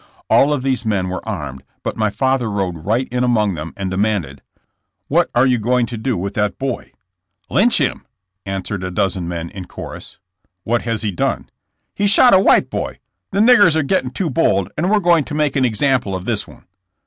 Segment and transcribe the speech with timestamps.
[0.31, 3.91] All of these men were armed, but my father rode right in among them and
[3.91, 4.41] demanded:
[5.09, 6.91] What are you going to do with that boy?*'
[7.51, 8.07] Lynch him,"
[8.43, 10.17] answered a dozen men in chorus.
[10.63, 11.51] What has he done?"
[11.95, 12.97] '*He shot a white boy.
[13.29, 16.47] The niggers are getting too bold and we're going to make an example of this
[16.47, 16.65] one."